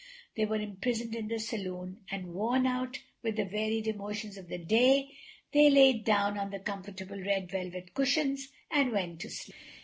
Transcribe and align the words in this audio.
They 0.35 0.45
were 0.45 0.55
imprisoned 0.59 1.13
in 1.15 1.27
the 1.27 1.37
saloon, 1.37 2.03
and, 2.09 2.33
worn 2.33 2.65
out 2.65 2.97
with 3.21 3.35
the 3.35 3.45
varied 3.45 3.85
emotions 3.85 4.35
of 4.35 4.47
the 4.47 4.57
day, 4.57 5.15
they 5.51 5.69
lay 5.69 5.93
down 5.93 6.39
on 6.39 6.49
the 6.49 6.57
comfortable 6.57 7.21
red 7.23 7.51
velvet 7.51 7.93
cushions 7.93 8.47
and 8.71 8.91
went 8.91 9.19
to 9.19 9.29
sleep. 9.29 9.55